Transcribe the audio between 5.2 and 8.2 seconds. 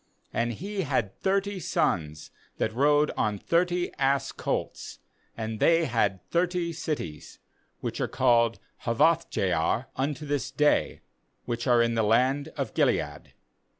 and they had thirty cities, which are